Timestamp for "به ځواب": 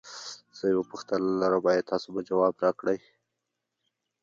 2.13-2.55